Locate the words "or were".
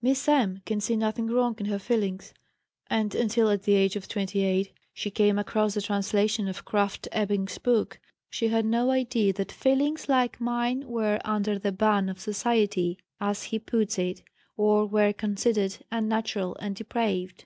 14.56-15.12